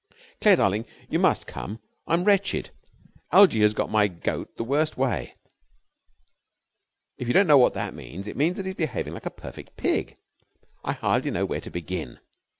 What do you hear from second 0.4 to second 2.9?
Claire, darling, you must come. I'm wretched.